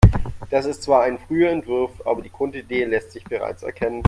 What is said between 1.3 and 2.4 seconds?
Entwurf, aber die